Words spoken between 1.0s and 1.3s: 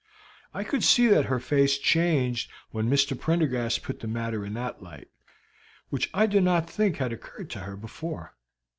that